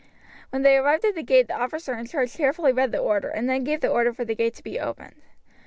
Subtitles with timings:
[0.49, 3.47] When they arrived at the gate the officer in charge carefully read the order, and
[3.47, 5.21] then gave the order for the gate to be opened.